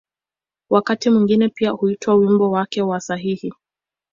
[0.69, 3.53] Wakati mwingine pia huitwa ‘’wimbo wake wa sahihi’’.